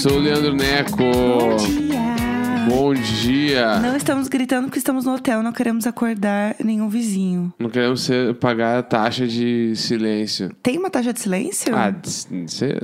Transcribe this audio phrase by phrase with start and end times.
[0.00, 0.96] sou o Leandro Neco.
[0.96, 2.00] Bom dia!
[2.68, 3.78] Bom dia.
[3.80, 7.52] Não estamos gritando porque estamos no hotel, não queremos acordar nenhum vizinho.
[7.58, 10.50] Não queremos ser- pagar a taxa de silêncio.
[10.62, 11.74] Tem uma taxa de silêncio?
[11.74, 11.92] Ah,
[12.46, 12.78] ser-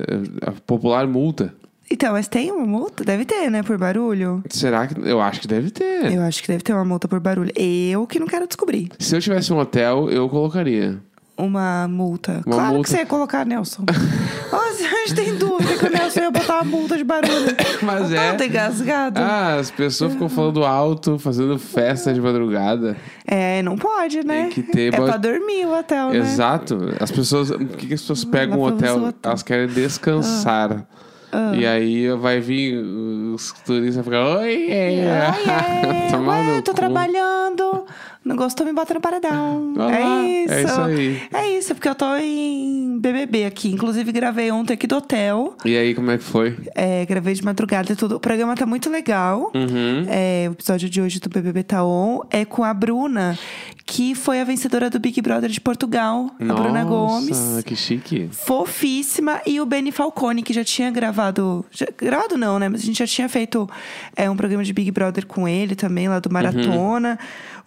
[0.46, 1.54] a popular multa.
[1.90, 3.04] Então, mas tem uma multa?
[3.04, 3.62] Deve ter, né?
[3.62, 4.42] Por barulho.
[4.50, 4.98] Será que.
[5.08, 6.12] Eu acho que deve ter.
[6.12, 7.52] Eu acho que deve ter uma multa por barulho.
[7.56, 8.90] Eu que não quero descobrir.
[8.98, 10.98] Se eu tivesse um hotel, eu colocaria.
[11.38, 12.42] Uma multa.
[12.46, 12.82] Uma claro multa.
[12.84, 13.84] que você ia colocar, Nelson.
[14.52, 17.54] A gente tem dúvida que o Nelson ia botar uma multa de barulho.
[17.82, 18.32] Mas é.
[18.34, 19.20] tá engasgado.
[19.20, 22.96] Ah, as pessoas ficam falando alto, fazendo festa de madrugada.
[23.26, 24.42] É, não pode, né?
[24.42, 26.18] Tem que ter É ba- pra dormir o hotel, né?
[26.18, 26.78] Exato.
[27.00, 27.50] As pessoas.
[27.50, 28.96] O que, que as pessoas pegam um hotel?
[28.96, 29.14] hotel.
[29.24, 30.86] Elas querem descansar.
[31.32, 31.52] Ah.
[31.54, 34.24] E aí vai vir os turistas e ficar.
[34.38, 35.32] Oi, é.
[35.36, 36.76] Oiê, Tomar ué, no tô cu.
[36.76, 37.84] trabalhando.
[38.26, 39.72] Não gostou, me bota no paredão.
[39.76, 40.52] É lá, isso.
[40.52, 41.22] é isso aí.
[41.32, 43.70] É isso, porque eu tô em BBB aqui.
[43.70, 45.54] Inclusive, gravei ontem aqui do hotel.
[45.64, 46.56] E aí, como é que foi?
[46.74, 48.16] É, gravei de madrugada e tudo.
[48.16, 49.52] O programa tá muito legal.
[49.54, 50.06] Uhum.
[50.08, 52.20] É, o episódio de hoje do BBB tá on.
[52.28, 53.38] É com a Bruna,
[53.86, 56.28] que foi a vencedora do Big Brother de Portugal.
[56.40, 57.38] A Bruna Gomes.
[57.38, 58.28] Nossa, que chique.
[58.32, 59.40] Fofíssima.
[59.46, 61.64] E o Benny Falcone, que já tinha gravado.
[61.70, 62.68] já- gravado não, né?
[62.68, 63.68] Mas a gente já tinha feito
[64.16, 67.18] é, um programa de Big Brother com ele também, lá do Maratona.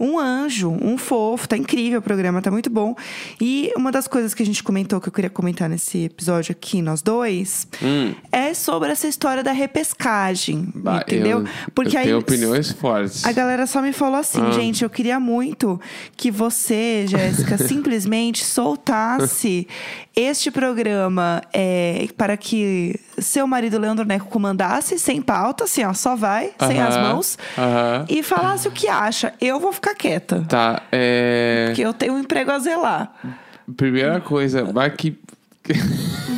[0.02, 1.48] Um anjo, um fofo.
[1.48, 2.96] Tá incrível o programa, tá muito bom.
[3.40, 6.82] E uma das coisas que a gente comentou, que eu queria comentar nesse episódio aqui,
[6.82, 8.14] nós dois, Hum.
[8.32, 10.70] é sobre essa história da repescagem.
[10.76, 11.40] Bah, entendeu?
[11.40, 12.06] Eu, Porque eu aí.
[12.08, 13.26] tenho opiniões fortes.
[13.26, 14.52] A galera só me falou assim, Ah.
[14.52, 15.80] gente, eu queria muito
[16.18, 19.68] que você, Jéssica, simplesmente soltasse
[20.16, 26.16] este programa é, para que seu marido Leandro Neco comandasse sem pauta, assim, ó, só
[26.16, 28.06] vai, sem as mãos, aham.
[28.10, 29.34] e falasse o que acha.
[29.40, 31.66] Eu vou ficar quieta, Tá, é.
[31.68, 33.12] porque eu tenho um emprego a zelar.
[33.76, 35.18] Primeira coisa, mas que.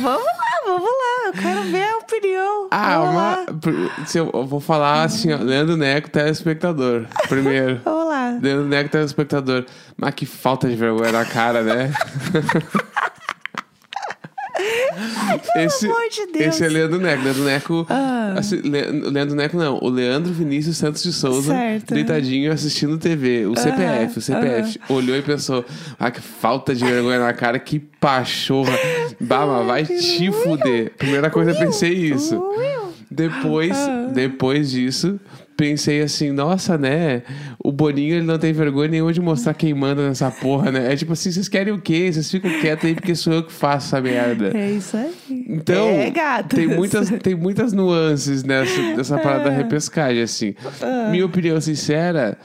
[0.00, 2.68] Vamos lá, vamos lá, eu quero ver a opinião.
[2.70, 4.06] Ah, vamos uma.
[4.06, 5.38] Se eu, eu vou falar assim, ó.
[5.38, 7.06] Leandro Neco, telespectador.
[7.28, 7.80] Primeiro.
[7.84, 8.38] vamos lá.
[8.40, 9.64] Leandro Neco, telespectador.
[9.96, 11.92] Mas que falta de vergonha na cara, né?
[15.56, 16.46] esse, amor de Deus.
[16.54, 17.22] Esse é Leandro Neco.
[17.24, 17.86] Leandro Neco.
[17.88, 18.34] Ah.
[18.36, 19.78] assim, Le- Leandro Neco não.
[19.82, 21.52] O Leandro Vinícius Santos de Souza.
[21.52, 21.94] Certo.
[21.94, 23.46] Deitadinho assistindo TV.
[23.46, 24.18] O CPF.
[24.18, 24.80] O CPF.
[24.88, 25.64] Olhou e pensou:
[25.98, 27.58] Ah, que falta de vergonha na cara.
[27.58, 28.78] Que pachorra.
[29.20, 30.92] Bah, mas vai te fuder.
[30.96, 32.42] Primeira coisa, eu pensei isso.
[33.10, 34.08] Depois, Ah.
[34.12, 35.20] depois disso,
[35.56, 37.22] pensei assim, nossa, né?
[37.58, 40.92] O Boninho ele não tem vergonha nenhuma de mostrar quem manda nessa porra, né?
[40.92, 42.10] É tipo assim, vocês querem o quê?
[42.12, 44.56] Vocês ficam quietos aí porque sou eu que faço essa merda.
[44.56, 45.12] É isso aí.
[45.48, 46.12] Então, é,
[46.48, 50.54] tem muitas, tem muitas nuances nessa, nessa parada da repescagem, assim.
[51.10, 52.38] Minha opinião sincera,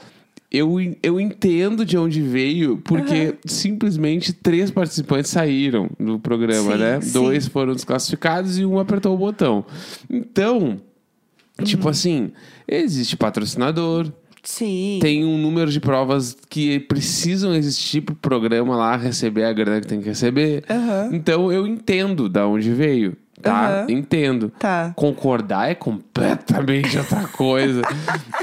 [0.50, 7.00] eu, eu entendo de onde veio, porque simplesmente três participantes saíram do programa, Sim, né?
[7.00, 7.12] sim.
[7.12, 9.64] Dois foram desclassificados e um apertou o botão.
[10.08, 10.80] Então,
[11.64, 11.90] tipo Uhum.
[11.90, 12.32] assim,
[12.66, 14.10] existe patrocinador,
[14.42, 14.98] Sim.
[15.02, 19.86] tem um número de provas que precisam existir pro programa lá receber a grana que
[19.86, 20.64] tem que receber.
[20.70, 21.10] Aham.
[21.12, 23.80] Então eu entendo da onde veio, tá?
[23.82, 23.86] Aham.
[23.90, 24.50] Entendo.
[24.58, 24.92] Tá.
[24.96, 27.82] Concordar é completamente outra coisa.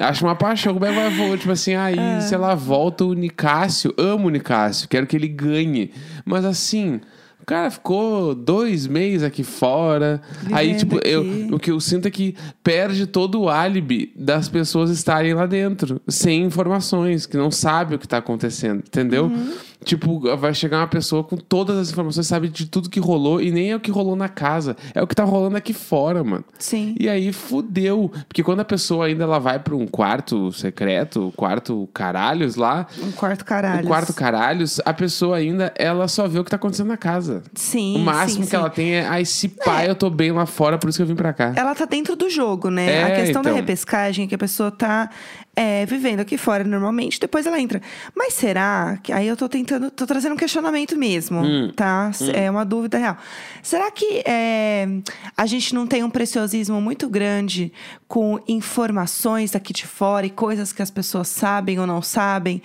[0.01, 0.73] Acho uma paixão.
[0.73, 2.19] Como é que vai vo- Tipo assim, aí, É.
[2.21, 3.93] sei lá, volta o Nicásio.
[3.97, 5.91] Amo o Nicásio, quero que ele ganhe.
[6.25, 6.99] Mas assim.
[7.45, 10.19] O cara ficou dois meses aqui fora.
[10.51, 11.47] aí, Vivendo tipo, eu, aqui.
[11.51, 16.01] o que eu sinto é que perde todo o álibi das pessoas estarem lá dentro,
[16.07, 19.25] sem informações, que não sabe o que tá acontecendo, entendeu?
[19.25, 19.53] Uhum.
[19.83, 23.51] Tipo, vai chegar uma pessoa com todas as informações, sabe de tudo que rolou, e
[23.51, 26.43] nem é o que rolou na casa, é o que tá rolando aqui fora, mano.
[26.57, 26.95] Sim.
[26.99, 28.11] E aí fudeu.
[28.27, 33.11] Porque quando a pessoa ainda ela vai pra um quarto secreto, quarto caralhos lá, Um
[33.11, 33.83] quarto caralho.
[33.85, 37.43] um quarto caralhos, a pessoa ainda, ela só vê o que tá acontecendo na casa.
[37.53, 37.97] Sim.
[37.97, 38.55] o máximo sim, que sim.
[38.55, 41.07] ela tem é, ai, se pá, eu tô bem lá fora, por isso que eu
[41.07, 41.53] vim pra cá.
[41.55, 42.85] Ela tá dentro do jogo, né?
[42.85, 43.55] É, a questão da então.
[43.61, 45.09] repescagem é que a pessoa tá
[45.55, 47.81] é, vivendo aqui fora normalmente, depois ela entra.
[48.15, 49.13] Mas será que.
[49.13, 49.89] Aí eu tô tentando.
[49.89, 51.71] tô trazendo um questionamento mesmo, Hum.
[51.75, 52.11] tá?
[52.33, 53.17] É uma dúvida real.
[53.63, 54.87] Será que é,
[55.37, 57.71] a gente não tem um preciosismo muito grande
[58.07, 62.61] com informações daqui de fora e coisas que as pessoas sabem ou não sabem?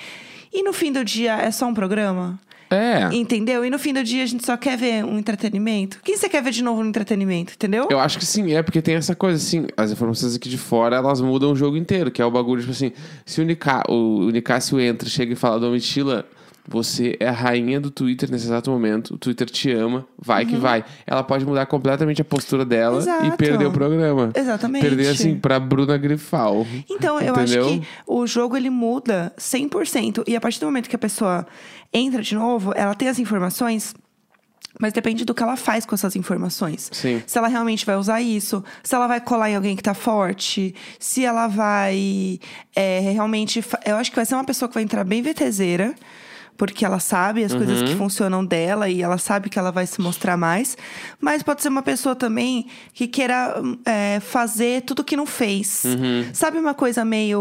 [0.53, 2.39] E no fim do dia é só um programa?
[2.71, 3.13] É.
[3.13, 3.65] Entendeu?
[3.65, 5.99] E no fim do dia a gente só quer ver um entretenimento.
[6.05, 7.89] Quem você quer ver de novo no entretenimento, entendeu?
[7.91, 10.97] Eu acho que sim, é porque tem essa coisa, assim, as informações aqui de fora,
[10.97, 12.93] elas mudam o jogo inteiro, que é o bagulho, tipo assim,
[13.27, 16.27] se o, Nica, o, o Nicásio entra, chega e fala, Domitila,
[16.71, 20.55] você é a rainha do Twitter nesse exato momento, o Twitter te ama, vai que
[20.57, 20.85] vai.
[21.05, 23.37] Ela pode mudar completamente a postura dela e Exato.
[23.37, 24.31] perder o programa.
[24.35, 24.83] Exatamente.
[24.83, 26.65] Perder, assim, pra Bruna Grifal.
[26.89, 30.23] Então, eu acho que o jogo ele muda 100%.
[30.29, 31.45] E a partir do momento que a pessoa
[31.93, 33.93] entra de novo, ela tem as informações.
[34.79, 36.89] Mas depende do que ela faz com essas informações.
[36.93, 37.21] Sim.
[37.27, 40.73] Se ela realmente vai usar isso, se ela vai colar em alguém que tá forte,
[41.01, 42.39] se ela vai
[42.77, 43.63] é, realmente.
[43.85, 45.93] Eu acho que vai ser uma pessoa que vai entrar bem VTZera,
[46.57, 50.01] porque ela sabe as coisas que funcionam dela e ela sabe que ela vai se
[50.01, 50.77] mostrar mais.
[51.21, 53.55] Mas pode ser uma pessoa também que queira
[53.85, 55.83] é, fazer tudo que não fez.
[56.33, 57.41] Sabe uma coisa meio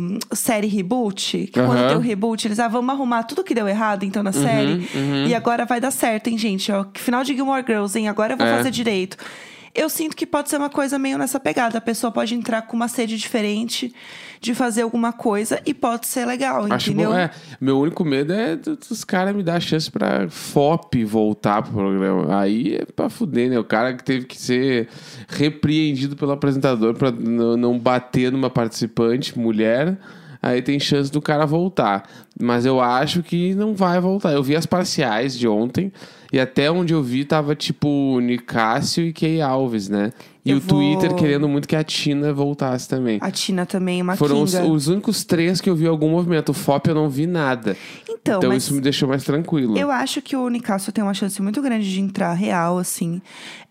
[0.00, 1.46] hum, série reboot?
[1.52, 1.88] Que quando Aham.
[1.88, 4.86] tem o reboot, eles ah, vamos arrumar tudo que deu errado então na série.
[5.26, 6.70] E agora vai dar certo, hein, gente?
[6.70, 8.08] Ó, final de Gilmore Girls, hein?
[8.08, 8.56] Agora eu vou É.
[8.56, 9.16] fazer direito.
[9.78, 11.78] Eu sinto que pode ser uma coisa meio nessa pegada.
[11.78, 13.94] A pessoa pode entrar com uma sede diferente
[14.40, 17.10] de fazer alguma coisa e pode ser legal, Acho entendeu?
[17.10, 17.16] bom.
[17.16, 17.30] É,
[17.60, 21.72] meu único medo é do- dos caras me dar a chance pra FOP voltar pro
[21.72, 22.40] programa.
[22.40, 23.58] Aí é pra fuder, né?
[23.58, 24.88] O cara que teve que ser
[25.28, 29.96] repreendido pelo apresentador pra não bater numa participante, mulher.
[30.40, 32.08] Aí tem chance do cara voltar.
[32.40, 34.32] Mas eu acho que não vai voltar.
[34.32, 35.92] Eu vi as parciais de ontem.
[36.32, 40.12] E até onde eu vi tava tipo Nicásio e Key Alves, né?
[40.48, 43.18] E Eu o Twitter vou- querendo muito que a Tina voltasse também.
[43.20, 46.50] A Tina também, uma Foram os, os únicos três que eu vi algum movimento.
[46.50, 47.76] O FOP eu não vi nada.
[48.08, 49.76] Então, Então isso me deixou mais tranquilo.
[49.78, 53.20] eu acho que o Nicasso tem uma chance muito grande de entrar real, assim.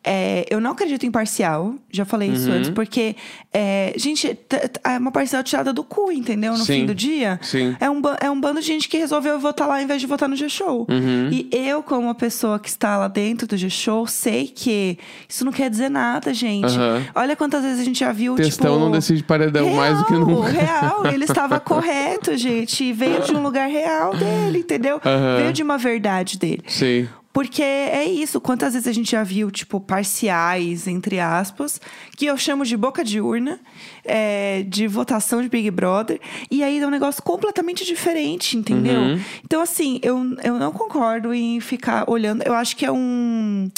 [0.10, 2.36] É, eu não acredito em parcial, já falei Uhum.
[2.36, 3.14] isso antes, porque,
[3.54, 4.40] é, gente,
[4.86, 6.54] é uma parcial tirada do cu, entendeu?
[6.54, 6.66] No Sim.
[6.82, 7.38] fim do dia.
[7.44, 7.76] Sim.
[7.78, 10.30] É um, é um bando de gente que resolveu votar lá em vez de votar
[10.30, 10.88] no G-Show.
[10.90, 11.30] Uhum.
[11.30, 14.98] E eu, como uma pessoa que está lá dentro do G-Show, sei que
[15.28, 16.67] isso não quer dizer nada, gente.
[16.76, 17.06] Aham.
[17.16, 18.86] Olha quantas vezes a gente já viu, Textão tipo...
[18.86, 20.50] não decide paredão mais do que Real, nunca.
[20.50, 22.84] Real, ele estava correto, gente.
[22.84, 25.02] E veio de um lugar real dele, entendeu?
[25.04, 25.38] Aham.
[25.38, 26.64] Veio de uma verdade dele.
[26.68, 27.08] Sim.
[27.38, 31.80] Porque é isso, quantas vezes a gente já viu, tipo, parciais, entre aspas,
[32.16, 33.60] que eu chamo de boca de urna,
[34.04, 36.20] é, de votação de Big Brother,
[36.50, 39.00] e aí é um negócio completamente diferente, entendeu?
[39.00, 39.22] Uhum.
[39.46, 42.42] Então, assim, eu, eu não concordo em ficar olhando.
[42.42, 43.70] Eu acho que é um.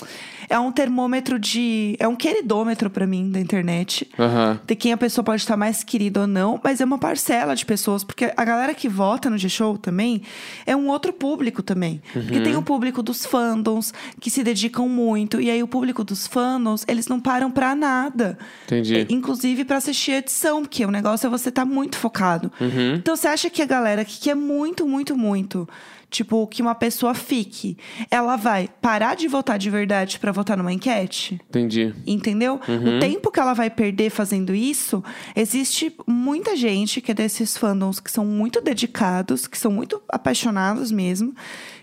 [0.52, 1.96] É um termômetro de.
[2.00, 4.60] É um queridômetro pra mim da internet Aham.
[4.66, 7.66] de quem a pessoa pode estar mais querida ou não, mas é uma parcela de
[7.66, 10.24] pessoas, porque a galera que vota no G-Show também
[10.66, 12.02] é um outro público também.
[12.12, 16.28] Porque tem o público dos fandoms, que se dedicam muito, e aí o público dos
[16.28, 18.38] fandoms, eles não param pra nada.
[18.66, 19.00] Entendi.
[19.00, 22.52] É, Inclusive pra assistir a edição, porque o negócio é você estar muito focado.
[22.96, 25.68] Então você acha que a galera que quer muito, muito, muito.
[26.10, 27.78] Tipo, que uma pessoa fique,
[28.10, 31.40] ela vai parar de votar de verdade pra votar numa enquete?
[31.50, 31.94] Entendi.
[32.06, 32.60] Entendeu?
[32.68, 32.98] Uhum.
[32.98, 35.04] O tempo que ela vai perder fazendo isso,
[35.36, 40.92] existe muita gente que é desses fandoms que são muito dedicados, que são muito apaixonados
[40.92, 41.32] mesmo,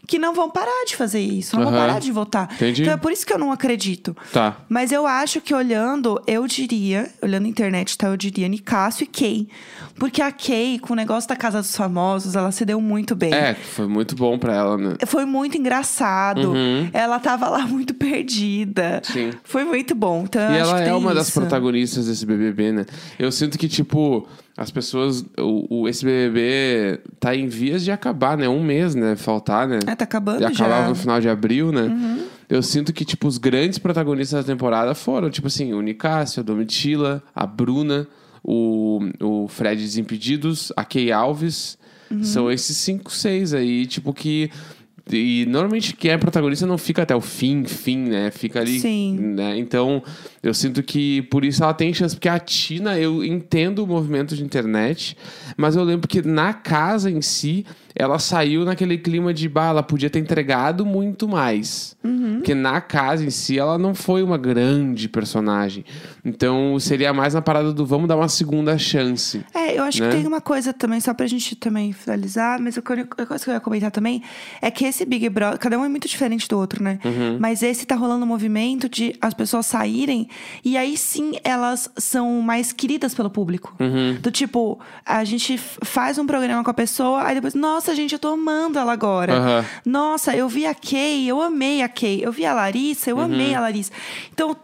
[0.07, 1.87] que não vão parar de fazer isso, não vão Aham.
[1.87, 2.49] parar de votar.
[2.55, 2.83] Entendi.
[2.83, 4.17] Então é por isso que eu não acredito.
[4.33, 4.57] Tá.
[4.69, 8.09] Mas eu acho que olhando, eu diria, olhando a internet, tá?
[8.09, 9.49] Eu diria Nicásio e Kay.
[9.99, 13.33] Porque a Kay, com o negócio da Casa dos Famosos, ela se deu muito bem.
[13.33, 14.95] É, foi muito bom pra ela, né?
[15.07, 16.55] Foi muito engraçado.
[16.93, 19.03] Ela tava lá muito perdida.
[19.09, 19.13] Uhum.
[19.13, 19.31] Sim.
[19.45, 20.23] Foi muito bom.
[20.25, 21.41] Então, E ela é uma das isso.
[21.41, 22.87] protagonistas desse BBB, né?
[23.19, 24.27] Eu sinto que, tipo,
[24.57, 25.25] as pessoas.
[25.39, 28.49] O, o- esse BBB tá em vias de acabar, né?
[28.49, 29.17] Um mês, né?
[29.17, 29.79] Faltar, né?
[29.87, 31.83] É, tá acabando Já acabava no final de abril, né?
[31.83, 32.25] Uhum.
[32.49, 36.43] Eu sinto que, tipo, os grandes protagonistas da temporada foram, tipo assim, o Nicásio, a
[36.45, 38.07] Domitila, a Bruna,
[38.43, 41.77] o, o Fred Desimpedidos, a Kay Alves.
[42.09, 42.23] Uhum.
[42.23, 44.49] São esses cinco, seis aí, tipo, que.
[45.11, 48.31] E normalmente quem é protagonista não fica até o fim, fim, né?
[48.33, 48.81] Fica ali.
[48.81, 49.17] Sim.
[49.37, 49.57] Né?
[49.59, 50.03] Então,
[50.47, 52.15] eu sinto que por isso ela tem chance.
[52.15, 55.17] Porque a Tina, eu entendo o movimento de internet,
[55.57, 59.83] mas eu lembro que na casa em si, ela saiu naquele clima de, bah, ela
[59.83, 61.97] podia ter entregado muito mais.
[62.37, 65.85] Porque na casa em si, ela não foi uma grande personagem.
[66.25, 69.45] Então, seria mais na parada do vamos dar uma segunda chance.
[69.55, 70.11] É, eu acho né?
[70.11, 73.45] que tem uma coisa também, só pra gente também finalizar, mas a coisa a coisa
[73.45, 74.23] que eu ia comentar também
[74.61, 76.99] é que esse Big Brother, cada um é muito diferente do outro, né?
[77.05, 77.39] Uhum.
[77.41, 80.29] Mas esse tá rolando um movimento de as pessoas saírem
[80.65, 83.75] e aí sim elas são mais queridas pelo público.
[83.81, 84.17] Uhum.
[84.21, 88.19] Do tipo, a gente faz um programa com a pessoa, aí depois, nossa, gente, eu
[88.19, 89.35] tô amando ela agora.
[89.35, 89.65] Aham.
[89.85, 92.21] Nossa, eu vi a Kay, eu amei a Kay.
[92.25, 93.57] Eu vi a Larissa, eu amei Uhum.
[93.57, 93.93] a Larissa.
[94.33, 94.57] Então,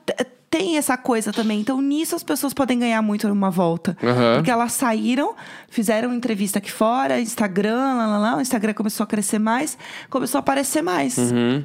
[0.52, 1.60] tem essa coisa também.
[1.60, 3.96] Então, nisso as pessoas podem ganhar muito numa volta.
[4.04, 4.34] Aham.
[4.36, 5.34] Porque elas saíram,
[5.70, 8.36] fizeram entrevista aqui fora, Instagram, lá, lá, lá.
[8.36, 9.78] O Instagram começou a crescer mais,
[10.10, 11.16] começou a aparecer mais.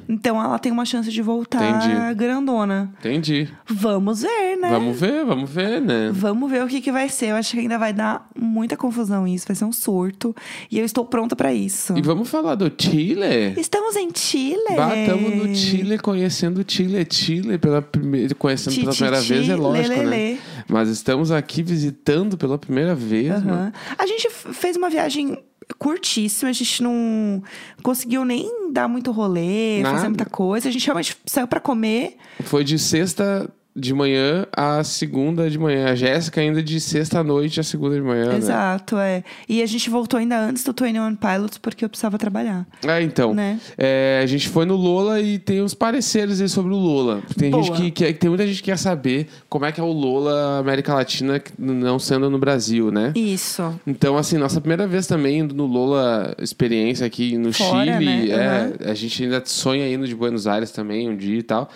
[0.07, 1.67] Então, ela tem uma chance de voltar Uhum.
[1.67, 2.15] Entendi.
[2.15, 2.93] grandona.
[2.99, 3.49] Entendi.
[3.67, 4.69] Vamos ver, né?
[4.69, 6.09] Vamos ver, vamos ver, né?
[6.13, 7.27] Vamos ver o que, que vai ser.
[7.31, 9.45] Eu acho que ainda vai dar muita confusão isso.
[9.45, 10.33] Vai ser um surto.
[10.71, 11.97] E eu estou pronta pra isso.
[11.97, 13.53] E vamos falar do Chile.
[13.57, 14.75] Estamos em Chile.
[14.77, 17.05] Batamos no Chile, conhecendo Chile.
[17.11, 20.39] Chile, pela primeira, conhecendo pela Ti, ti, primeira ti, vez, é lógico, lê, lê, né?
[20.67, 23.31] Mas estamos aqui visitando pela primeira vez.
[23.31, 23.71] Aham.
[23.97, 25.37] A gente fez uma viagem
[25.77, 26.49] curtíssimo.
[26.49, 27.41] A gente não
[27.83, 29.95] conseguiu nem dar muito rolê, Nada.
[29.95, 30.69] fazer muita coisa.
[30.69, 32.17] A gente realmente saiu pra comer.
[32.43, 35.87] Foi de sexta de manhã a segunda de manhã.
[35.91, 38.37] A Jéssica ainda de sexta à noite a segunda de manhã, né?
[38.37, 39.23] Exato, é.
[39.47, 43.33] E a gente voltou ainda antes do 21 Pilots porque eu precisava trabalhar, É, então.
[43.33, 43.59] né?
[43.77, 47.21] É, a gente foi no Lola e tem uns pareceres aí sobre o Lola.
[47.37, 47.63] Tem, Boa.
[47.63, 50.59] gente que, que- tem muita gente que quer saber como é que é o Lola
[50.59, 53.13] América Latina, não sendo no Brasil, né?
[53.15, 53.79] Isso.
[53.85, 58.05] Então, assim, nossa primeira vez também indo no Lola experiência aqui no Fora, Chile.
[58.29, 58.73] né?
[58.81, 61.69] É, a gente ainda sonha indo de Buenos Aires também um dia e tal.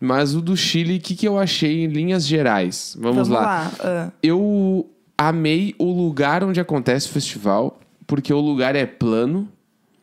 [0.00, 2.96] Mas o do Chile, o que, que eu achei em linhas gerais?
[3.00, 3.72] Vamos, lá.
[3.80, 4.86] Ah, Eu
[5.16, 9.48] amei o lugar onde acontece o festival, porque o lugar é plano.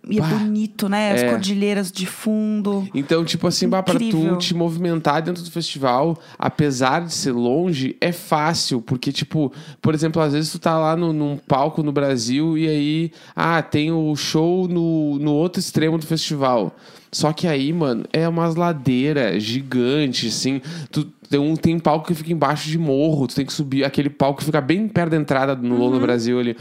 [0.08, 0.28] E é Bah.
[0.28, 1.14] bonito, né?
[1.14, 1.30] As É.
[1.32, 2.88] cordilheiras de fundo.
[2.94, 7.96] Então, tipo assim, bah, pra tu te movimentar dentro do festival, apesar de ser longe,
[8.00, 8.82] é fácil.
[8.82, 12.68] Porque, tipo, por exemplo, às vezes tu tá lá no, num palco no Brasil e
[12.68, 16.76] aí, ah, tem o show no, no outro extremo do festival.
[17.12, 20.62] Só que aí, mano, é umas ladeiras gigantes, assim.
[20.92, 24.10] Tu tem um tem palco que fica embaixo de morro, tu tem que subir aquele
[24.10, 26.56] palco que fica bem perto da entrada no Lola Brasil ali.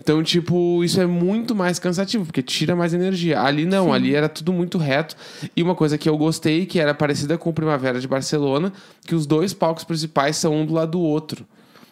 [0.00, 3.40] Então, tipo, isso é muito mais cansativo, porque tira mais energia.
[3.40, 5.14] Ali não, ali era tudo muito reto.
[5.56, 8.72] E uma coisa que eu gostei, que era parecida com o Primavera de Barcelona,
[9.06, 11.46] que os dois palcos principais são um do lado do outro.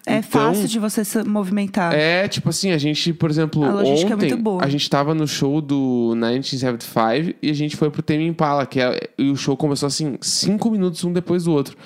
[0.04, 1.94] É Então, fácil de você se movimentar.
[1.94, 4.64] É, tipo assim, a gente, por exemplo, A logística é ontem, muito boa.
[4.64, 8.80] a gente tava no show do 1975 e a gente foi pro Tame Impala, que
[8.80, 11.76] é, e o show começou assim, cinco minutos um depois do outro.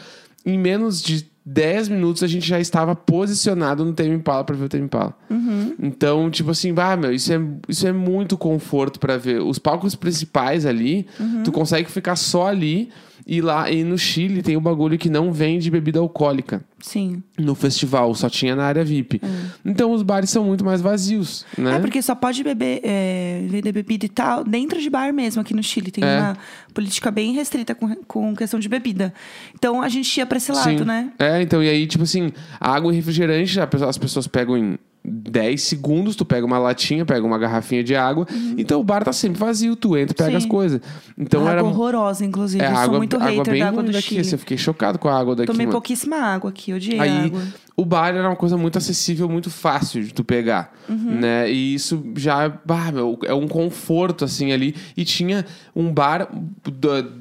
[0.44, 4.64] Em menos de 10 minutos a gente já estava posicionado no Tame Impala pra ver
[4.64, 5.14] o Tame Impala.
[5.30, 5.74] Uhum.
[5.82, 9.40] Então, tipo assim, bah, meu, isso é, isso é muito conforto pra ver.
[9.42, 11.42] Os palcos principais ali, Uhum.
[11.42, 12.88] tu consegue ficar só ali
[13.26, 17.22] e lá e no Chile tem o bagulho que não vende bebida alcoólica Sim.
[17.38, 19.20] no festival, só tinha na área VIP.
[19.64, 21.76] Então os bares são muito mais vazios, né?
[21.76, 25.54] É porque só pode beber, é, vender bebida e tal dentro de bar mesmo aqui
[25.54, 25.90] no Chile.
[25.90, 26.18] Tem É.
[26.20, 26.36] uma
[26.74, 29.14] política bem restrita com, com questão de bebida.
[29.54, 30.84] Então a gente ia pra esse lado, Sim.
[30.84, 31.10] né?
[31.18, 36.16] É, então, e aí, tipo assim, água e refrigerante, as pessoas pegam em 10 segundos,
[36.16, 39.76] tu pega uma latinha, pega uma garrafinha de água, então o bar tá sempre vazio,
[39.76, 40.40] tu entra e pega Uhum.
[40.40, 40.46] Sim.
[40.46, 40.80] as coisas.
[41.18, 41.64] Então água era.
[41.64, 42.62] horrorosa, inclusive.
[42.64, 44.20] É, eu sou água, muito água hater bem da água do daqui, Chile.
[44.22, 45.46] assim, eu fiquei chocado com a água daqui.
[45.52, 45.72] Tomei mano.
[45.72, 47.42] pouquíssima água aqui, odiei a Aí, água.
[47.76, 51.18] o bar era uma coisa muito acessível, muito fácil de tu pegar, Uhum.
[51.20, 51.50] né?
[51.50, 54.74] E isso já, bah, meu, é um conforto, assim, ali.
[54.96, 55.44] E tinha
[55.76, 56.28] um bar,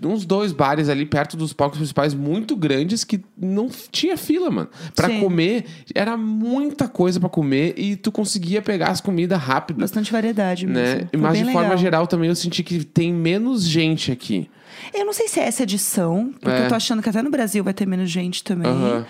[0.05, 4.69] uns dois bares ali perto dos palcos principais muito grandes que não tinha fila, mano.
[4.95, 5.19] Pra Sim.
[5.19, 9.79] comer, era muita coisa pra comer e tu conseguia pegar as comidas rápido.
[9.79, 10.97] Bastante variedade mesmo.
[11.01, 11.07] Né?
[11.17, 11.77] Mas de forma legal.
[11.77, 14.49] geral também eu senti que tem menos gente aqui.
[14.93, 16.65] Eu não sei se é essa edição, porque É.
[16.65, 18.69] eu tô achando que até no Brasil vai ter menos gente também.
[18.71, 19.05] Aham.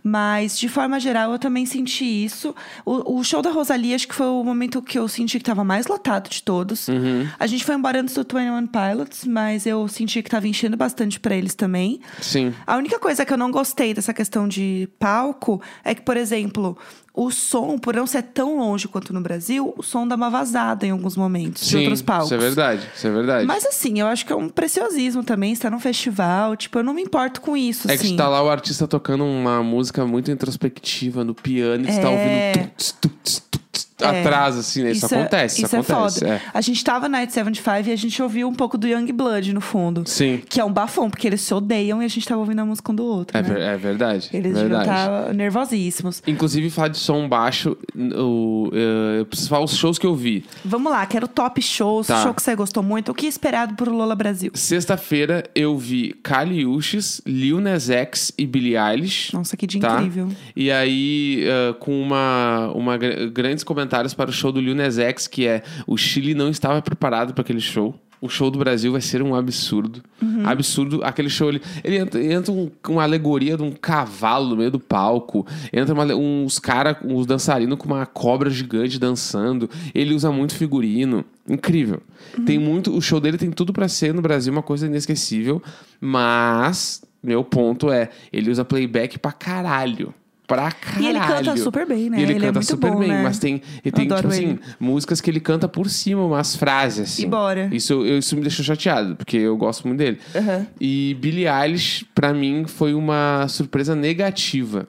[0.00, 2.54] Mas, de forma geral, eu também senti isso.
[2.86, 5.64] O, o show da Rosalia, acho que foi o momento que eu senti que tava
[5.64, 6.86] mais lotado de todos.
[6.86, 7.26] Uhum.
[7.38, 11.18] A gente foi embora antes do 21 Pilots, mas eu senti que tava enchendo bastante
[11.18, 12.00] pra eles também.
[12.20, 12.54] Sim.
[12.64, 16.78] A única coisa que eu não gostei dessa questão de palco é que, por exemplo,
[17.20, 20.86] o som, por não ser tão longe quanto no Brasil, o som dá uma vazada
[20.86, 22.26] em alguns momentos de Sim, outros palcos.
[22.26, 23.44] isso é verdade, isso é verdade.
[23.46, 26.54] Mas assim, eu acho que é um preciosismo também, estar num festival.
[26.56, 28.16] Tipo, eu não me importo com isso, É que assim.
[28.16, 32.08] tá lá o artista tocando uma música muito introspectiva no piano e tá É.
[32.08, 33.67] ouvindo tuts, tuts, tuts,
[34.00, 34.92] atrás, assim, né?
[34.92, 36.20] Isso, é- acontece, isso, é acontece.
[36.20, 36.34] foda.
[36.34, 36.42] é.
[36.54, 39.52] A gente tava na Night 75 e a gente ouviu um pouco do Young Blood
[39.52, 40.04] no fundo.
[40.06, 42.64] Sim, Que é um bafão, porque eles se odeiam e a gente tava ouvindo a
[42.64, 43.36] música um do outro.
[43.36, 43.48] é, né?
[43.48, 44.30] ver- é verdade.
[44.32, 44.82] Eles verdade.
[44.88, 46.22] estar nervosíssimos.
[46.26, 47.76] Inclusive, falar de som baixo,
[48.16, 48.70] o,
[49.18, 50.44] eu preciso falar os shows que eu vi.
[50.64, 52.22] Vamos lá, quero top shows, Tá.
[52.22, 53.10] show que você gostou muito.
[53.12, 54.50] O que é esperado pro Lola Brasil?
[54.54, 59.32] Sexta-feira eu vi Kali Uchis, Lil Nas X e Billie Eilish.
[59.34, 59.96] Nossa, que dia Tá.
[59.96, 60.28] incrível.
[60.54, 64.98] E aí, eh, com uma, uma gra- grandes comentários para o show do Lil Nas
[64.98, 67.94] X, que é o Chile não estava preparado para aquele show.
[68.20, 70.02] O show do Brasil vai ser um absurdo.
[70.20, 70.42] Uhum.
[70.44, 71.04] Absurdo.
[71.04, 74.80] Aquele show, ele, ele entra, entra um- uma alegoria de um cavalo no meio do
[74.80, 75.46] palco.
[75.72, 79.70] Entra uma- uns caras, uns dançarinos com uma cobra gigante dançando.
[79.94, 81.24] Ele usa muito figurino.
[81.48, 82.02] Incrível.
[82.36, 82.44] Uhum.
[82.44, 82.92] Tem muito.
[82.92, 85.62] O show dele tem tudo para ser no Brasil uma coisa inesquecível.
[86.00, 90.12] Mas, meu ponto é, ele usa playback pra caralho.
[90.48, 91.04] Pra caralho.
[91.04, 92.18] E ele canta super bem, né?
[92.18, 93.22] E ele, Ele é canta muito super bom, bem, né?
[93.22, 94.60] mas tem, ele tem adoro tipo assim, ele.
[94.80, 97.22] músicas que ele canta por cima, umas frases assim.
[97.24, 97.68] E bora.
[97.70, 100.18] Isso, eu- isso me deixou chateado, porque eu gosto muito dele.
[100.34, 100.66] Aham.
[100.80, 104.88] E Billie Eilish, pra mim, foi uma surpresa negativa.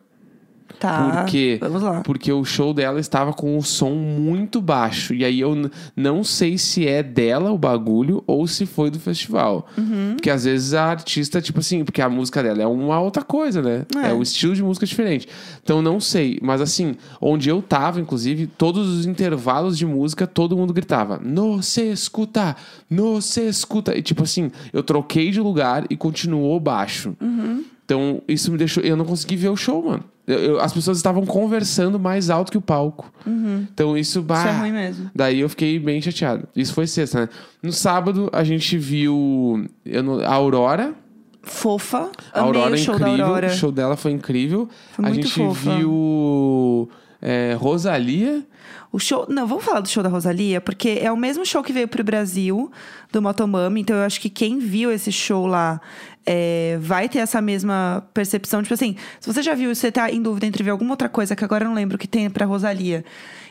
[0.79, 1.23] Tá.
[1.23, 1.57] Por quê?
[1.59, 2.01] Vamos lá.
[2.01, 5.13] Porque o show dela estava com o som muito baixo.
[5.13, 9.67] E aí eu não sei se é dela o bagulho ou se foi do festival.
[9.77, 10.13] Uhum.
[10.15, 13.61] Porque às vezes a artista, tipo assim, porque a música dela é uma outra coisa,
[13.61, 13.85] né?
[13.95, 14.09] É.
[14.09, 15.27] É, um estilo de música diferente.
[15.63, 16.39] Então não sei.
[16.41, 21.61] Mas assim, onde eu tava, inclusive, todos os intervalos de música, todo mundo gritava: No
[21.61, 22.55] se escuta!
[22.89, 23.97] No se escuta!
[23.97, 27.15] E tipo assim, eu troquei de lugar e continuou baixo.
[27.21, 27.63] Uhum.
[27.85, 28.83] Então, isso me deixou.
[28.83, 30.03] Eu não consegui ver o show, mano.
[30.29, 33.11] Eu- eu- as pessoas estavam conversando mais alto que o palco.
[33.25, 34.21] Então, isso.
[34.21, 35.09] Bah, Isso é ruim mesmo.
[35.15, 36.47] Daí eu fiquei bem chateado.
[36.55, 37.29] Isso foi sexta, né?
[37.63, 39.65] No sábado, a gente viu
[40.03, 40.93] não- a Aurora.
[41.41, 42.11] Fofa.
[42.33, 43.17] A Amei Aurora o show incrível.
[43.17, 43.47] da Aurora.
[43.47, 44.69] O show dela foi incrível.
[44.91, 45.75] Foi a gente fofa.
[45.77, 46.89] viu
[47.21, 48.43] é, Rosalia.
[48.91, 49.25] O show.
[49.29, 52.03] Não, vamos falar do show da Rosalia, porque é o mesmo show que veio pro
[52.03, 52.71] Brasil,
[53.11, 53.81] do Motomami.
[53.81, 55.79] Então eu acho que quem viu esse show lá
[56.25, 58.61] é, vai ter essa mesma percepção.
[58.63, 61.35] Tipo assim, se você já viu, você tá em dúvida entre ver alguma outra coisa,
[61.35, 63.05] que agora eu não lembro que tem pra Rosalia.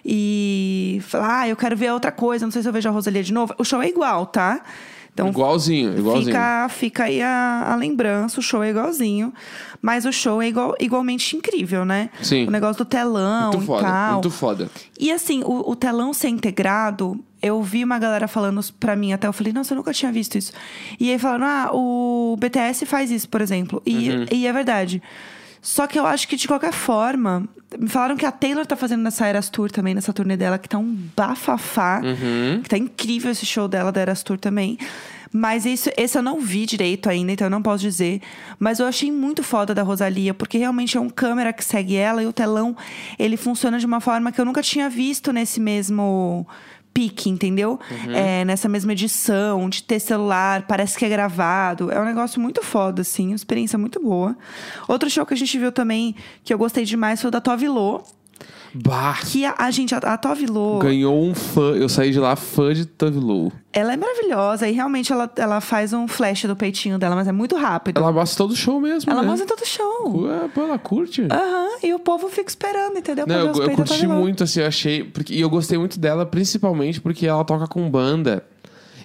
[0.05, 3.23] E falar, ah, eu quero ver outra coisa, não sei se eu vejo a Rosalia
[3.23, 3.55] de novo.
[3.59, 4.63] O show é igual, tá?
[5.21, 6.27] Então, igualzinho, igualzinho.
[6.27, 9.33] Fica, fica aí a, a lembrança, o show é igualzinho.
[9.81, 12.11] Mas o show é igual, igualmente incrível, né?
[12.23, 12.47] Sim.
[12.47, 14.13] O negócio do telão Muito e foda, tal.
[14.15, 14.71] muito foda.
[14.99, 19.27] E assim, o, o telão ser integrado, eu vi uma galera falando pra mim até,
[19.29, 20.53] eu falei, nossa, eu nunca tinha visto isso.
[20.99, 23.81] E aí falaram, ah, o BTS faz isso, por exemplo.
[23.87, 24.27] E, Uhum.
[24.33, 25.03] e é verdade.
[25.63, 29.03] Só que eu acho que de qualquer forma, me falaram que a Taylor tá fazendo
[29.03, 32.01] nessa Eras Tour também, nessa turnê dela, que tá um bafafá.
[32.03, 32.63] Uhum.
[32.63, 34.79] Que tá incrível esse show dela da Eras Tour também.
[35.31, 38.23] Mas isso, esse eu não vi direito ainda, então eu não posso dizer.
[38.59, 42.23] Mas eu achei muito foda da Rosalia, porque realmente é um câmera que segue ela
[42.23, 42.75] e o telão,
[43.19, 46.47] ele funciona de uma forma que eu nunca tinha visto nesse mesmo
[46.99, 47.79] pique, entendeu?
[48.13, 51.93] É, nessa mesma edição, de ter celular, parece que é gravado.
[51.93, 54.37] É um negócio muito foda, assim, uma experiência muito boa.
[54.89, 58.03] Outro show que a gente viu também, que eu gostei demais, foi o da Tovilô.
[58.75, 59.19] Bah!
[59.25, 61.73] Que a, a gente, a, a Tovilô, Ganhou um fã.
[61.75, 63.53] Eu saí de lá fã de Tove Lo.
[63.73, 67.33] ela é maravilhosa e realmente ela, ela faz um flash do peitinho dela, mas é
[67.33, 67.99] muito rápido.
[67.99, 69.11] Ela mostra todo show mesmo.
[69.11, 69.29] Ela né?
[69.29, 70.23] mostra todo show.
[70.25, 71.23] Ué, pô, ela curte.
[71.23, 73.27] Aham, e o povo fica esperando, entendeu?
[73.27, 74.15] Não, eu, eu curti Tovilô.
[74.15, 75.05] muito, assim, eu achei.
[75.05, 78.45] Porque, e eu gostei muito dela, principalmente porque ela toca com banda.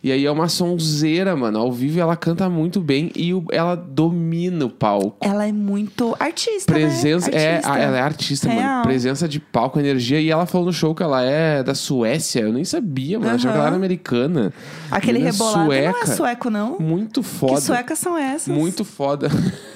[0.04, 1.60] E aí é uma sonzeira, mano.
[1.60, 5.16] Ao vivo ela canta muito bem e o- ela domina o palco.
[5.26, 7.32] Ela é muito artista, Presença.
[7.32, 7.38] né?
[7.38, 7.72] É, Artista.
[7.74, 8.64] a- ela é artista, Real.
[8.66, 8.84] mano.
[8.84, 10.20] Presença de palco, energia.
[10.20, 12.42] E ela falou no show que ela é da Suécia.
[12.42, 13.32] Eu nem sabia, mano.
[13.32, 14.54] Eu Achava que ela era americana.
[14.92, 16.08] Aquele rebolado não é sueca.
[16.16, 16.78] sueco, não.
[16.80, 17.54] Muito foda.
[17.56, 18.54] Que suecas são essas?
[18.54, 19.30] Muito foda.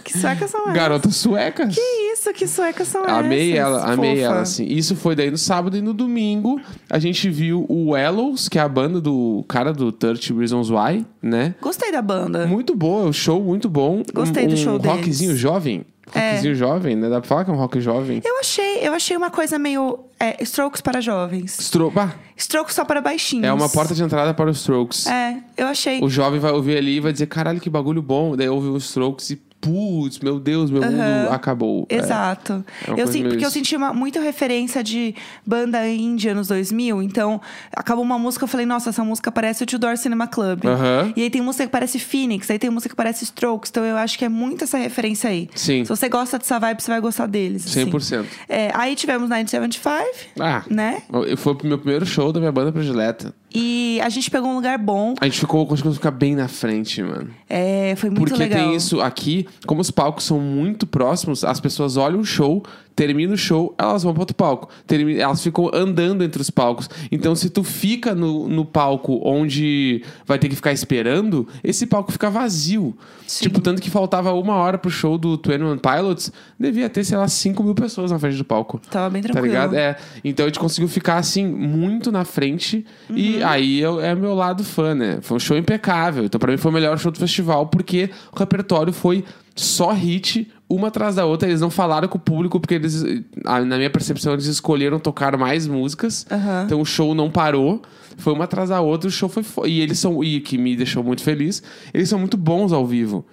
[0.03, 0.73] Que suecas são essas?
[0.73, 1.67] Garota sueca.
[1.67, 1.79] Que
[2.13, 3.60] isso, que suecas são Amei essas?
[3.60, 4.25] ela, amei Fofa.
[4.25, 4.65] ela, assim.
[4.65, 8.62] Isso foi daí no sábado e no domingo a gente viu o Ellows, que é
[8.62, 11.56] a banda do cara do 30 Reasons Why, né?
[11.62, 12.45] Gostei da banda.
[12.47, 14.03] Muito boa, o show muito bom.
[14.13, 14.97] Gostei um, do um show deles.
[14.97, 15.86] rockzinho jovem.
[16.13, 16.32] É.
[16.32, 17.10] Rockzinho jovem, né?
[17.10, 18.21] Dá pra falar que é um rock jovem.
[18.23, 21.58] Eu achei, eu achei uma coisa meio é, strokes para jovens.
[21.60, 23.45] Stro bah, Strokes só para baixinhos.
[23.45, 25.06] é uma porta de entrada para os Strokes.
[25.08, 26.01] É, eu achei.
[26.01, 28.36] O jovem vai ouvir ali e vai dizer, caralho, que bagulho bom.
[28.36, 31.86] Daí ouve os Strokes e, putz, meu Deus, meu mundo acabou.
[31.89, 31.96] É.
[31.98, 32.63] Exato.
[32.88, 35.15] É eu sim, porque eu senti uma, muita referência de
[35.46, 37.02] banda indie anos 2000.
[37.04, 37.41] Então,
[37.76, 40.65] acabou uma música, eu falei, nossa, essa música parece o Tudor Cinema Club.
[40.65, 41.13] Aham.
[41.15, 43.70] E aí tem música que parece Phoenix, aí tem música que parece Strokes.
[43.72, 45.50] Então, eu acho que é muito essa referência aí.
[45.56, 45.84] Sim.
[45.84, 47.65] Se você gosta dessa vibe, você vai gostar deles.
[47.65, 47.86] assim.
[47.89, 48.26] 100%.
[48.48, 50.06] É, aí tivemos 975,
[50.39, 51.02] Ah, né?
[51.38, 53.34] foi o meu primeiro show da minha banda predileta.
[53.53, 55.13] E a gente pegou um lugar bom.
[55.19, 57.29] A gente ficou, conseguiu ficar bem na frente, mano.
[57.49, 58.60] É, foi muito Porque legal.
[58.60, 62.63] tem isso aqui, como os palcos são muito próximos, as pessoas olham o show,
[62.97, 64.67] termina o show, elas vão para outro palco.
[64.88, 66.89] Termina, elas ficam andando entre os palcos.
[67.12, 72.12] Então, se tu fica no, no palco onde vai ter que ficar esperando, esse palco
[72.12, 72.97] fica vazio.
[73.27, 73.43] Sim.
[73.43, 77.27] Tipo, tanto que faltava uma hora pro show do 21 Pilots, devia ter, sei lá,
[77.27, 78.81] 5 mil pessoas na frente do palco.
[78.89, 79.53] Tava bem Tá tranquilo.
[79.53, 79.75] ligado?
[79.75, 79.95] É.
[80.23, 82.83] Então a gente conseguiu ficar assim, muito na frente.
[83.10, 83.15] Uhum.
[83.15, 85.19] E aí eu, é meu lado fã, né?
[85.21, 86.25] Foi um show impecável.
[86.25, 89.23] Então pra mim foi o melhor show do festival, porque o repertório foi
[89.55, 91.47] só hit, uma atrás da outra.
[91.47, 93.03] Eles não falaram com o público, porque eles,
[93.43, 96.25] na minha percepção, eles escolheram tocar mais músicas.
[96.30, 96.63] Aham.
[96.65, 97.82] Então o show não parou.
[98.17, 99.43] Foi uma atrás da outra, o show foi.
[99.43, 100.23] fo- E eles são.
[100.23, 101.62] E que me deixou muito feliz,
[101.93, 103.25] eles são muito bons ao vivo.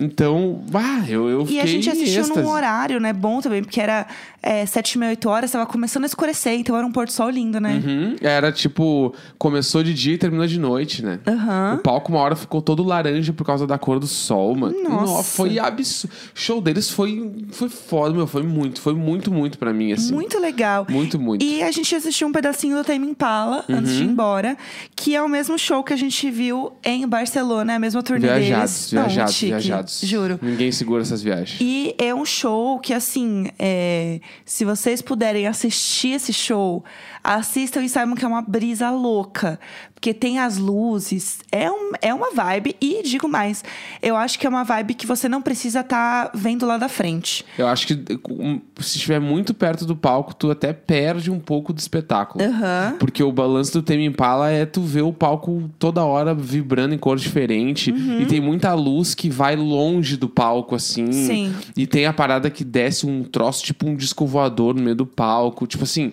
[0.00, 1.44] Então, bah, eu, eu Uhum.
[1.44, 2.40] E fiquei a gente assistiu êxtase.
[2.42, 3.12] num horário, né?
[3.12, 4.06] Bom também, porque era
[4.42, 7.12] é, 7 e meia, 8 horas, tava começando a escurecer, então era um pôr do
[7.12, 7.80] sol lindo, né?
[7.84, 8.16] Uhum.
[8.20, 11.20] Era tipo, começou de dia e terminou de noite, né?
[11.26, 11.76] Aham.
[11.76, 14.74] O palco, uma hora, ficou todo laranja por causa da cor do sol, mano.
[14.82, 15.22] Nossa.
[15.22, 16.12] foi absurdo.
[16.34, 18.26] O show deles foi, foi foda, meu.
[18.26, 20.12] Foi muito, foi muito, muito pra mim, assim.
[20.12, 20.86] Muito legal.
[20.88, 21.44] Muito, muito.
[21.44, 24.14] E a gente assistiu um pedacinho do Tame Impala antes de ir Uhum.
[24.18, 24.56] Embora,
[24.96, 28.26] que é o mesmo show que a gente viu em Barcelona, é a mesma turnê
[28.26, 28.92] Viajados, deles.
[28.92, 30.00] Não, viajados, chique, viajados.
[30.02, 30.40] Juro.
[30.42, 31.60] Ninguém segura essas viagens.
[31.60, 36.84] E é um show que, assim, é, se vocês puderem assistir esse show,
[37.22, 39.60] assistam e saibam que é uma brisa louca.
[39.94, 42.76] Porque tem as luzes, é, um, é uma vibe.
[42.80, 43.64] E digo mais,
[44.00, 47.44] eu acho que é uma vibe que você não precisa estar vendo lá da frente.
[47.58, 51.80] Eu acho que se estiver muito perto do palco, tu até perde um pouco do
[51.80, 52.44] espetáculo.
[52.44, 52.94] Aham.
[53.00, 56.98] Porque o balanço do Tame Impala é tu ver o palco toda hora vibrando em
[56.98, 57.90] cor diferente.
[57.90, 58.20] Uhum.
[58.20, 61.12] E tem muita luz que vai longe do palco, assim.
[61.12, 61.54] Sim.
[61.76, 65.06] E tem a parada que desce um troço, tipo um disco voador no meio do
[65.06, 65.66] palco.
[65.66, 66.12] Tipo assim,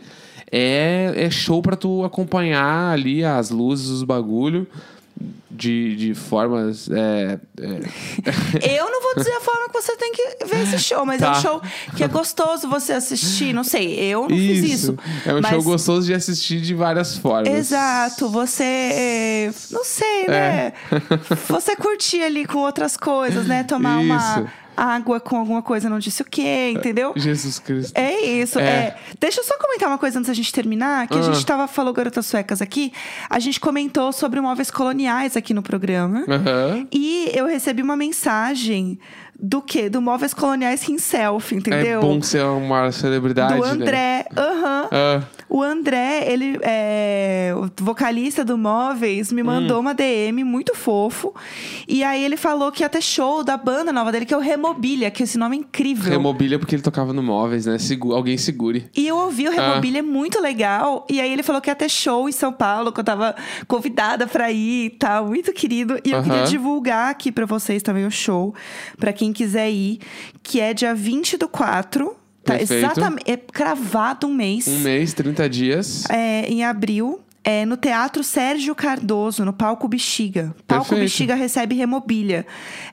[0.52, 4.68] é, é show pra tu acompanhar ali as luzes, os bagulho.
[5.56, 6.90] De, de formas.
[6.90, 11.06] É, é, Eu não vou dizer a forma que você tem que ver esse show,
[11.06, 11.32] mas é Tá.
[11.32, 11.62] um show
[11.96, 13.54] que é gostoso você assistir.
[13.54, 14.98] Não sei, eu não fiz isso.
[15.26, 15.52] É um mas...
[15.52, 17.48] show gostoso de assistir de várias formas.
[17.54, 18.64] Exato, você.
[18.64, 20.74] é, Não sei, né?
[21.48, 23.64] Você curtir ali com outras coisas, né?
[23.64, 24.65] Tomar uma Isso.
[24.76, 27.14] Água com alguma coisa, não disse o quê, entendeu?
[27.16, 27.98] Jesus Cristo.
[27.98, 28.60] É isso.
[28.60, 28.64] É.
[28.64, 28.96] É.
[29.20, 31.24] Deixa eu só comentar uma coisa antes da gente terminar, que a Ah.
[31.24, 32.92] gente tava falou garotas suecas aqui.
[33.30, 36.26] A gente comentou sobre móveis coloniais aqui no programa.
[36.28, 36.88] Aham.
[36.92, 39.00] E eu recebi uma mensagem
[39.38, 39.90] do quê?
[39.90, 42.00] Do Móveis Coloniais Himself, entendeu?
[42.00, 43.54] É bom ser uma celebridade.
[43.60, 43.86] do né?
[44.32, 44.42] André.
[44.44, 44.88] Aham.
[44.92, 51.34] Ah, O André, ele é o vocalista do Móveis, me mandou uma DM muito fofo.
[51.88, 54.40] E aí ele falou que ia ter show da banda nova dele, que é o
[54.40, 56.12] Remobilia, que esse nome é incrível.
[56.12, 57.78] Remobília porque ele tocava no móveis, né?
[57.78, 58.90] Segu- alguém segure.
[58.96, 59.54] E eu ouvi o Ah.
[59.54, 61.06] Remobilia, é muito legal.
[61.10, 63.36] E aí ele falou que ia ter show em São Paulo, que eu tava
[63.68, 65.28] convidada pra ir e tal.
[65.28, 66.00] Muito querido.
[66.04, 68.54] E eu queria divulgar aqui pra vocês também o show,
[68.98, 70.00] pra quem quiser ir,
[70.42, 72.16] que é dia 20 do 4.
[72.46, 72.86] Tá Perfeito.
[72.86, 73.30] exatamente.
[73.30, 74.68] É cravado um mês.
[74.68, 76.04] Um mês, 30 dias.
[76.10, 77.20] É, em abril.
[77.44, 80.56] É, no Teatro Sérgio Cardoso, no Palco Bexiga.
[80.68, 81.02] Palco Perfeito.
[81.02, 82.46] Bexiga recebe remobília.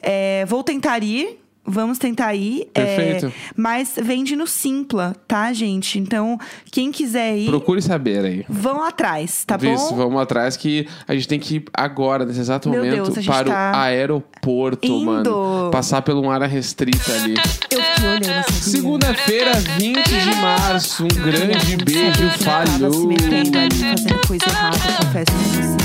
[0.02, 1.41] É, vou tentar ir.
[1.64, 2.68] Vamos tentar ir.
[2.74, 3.32] é, Perfeito.
[3.56, 5.98] mas vende no Simpla, tá, gente?
[5.98, 6.36] Então,
[6.72, 8.44] quem quiser ir, Procure saber aí.
[8.48, 9.96] vão atrás, tá Isso, bom?
[9.96, 13.44] vamos atrás que a gente tem que ir agora, nesse exato Meu momento, Deus, para
[13.50, 15.04] tá o aeroporto, indo.
[15.06, 15.70] mano.
[15.70, 17.34] Passar por uma área restrita ali.
[17.70, 21.04] Eu fiquei olhando Segunda-feira, 20 de março.
[21.04, 23.06] Um grande beijo, Tava se falhou.
[23.06, 25.81] metendo ali, fazendo coisa errada, confesso pra vocês.